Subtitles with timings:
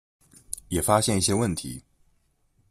[0.69, 1.83] 也发现一些问题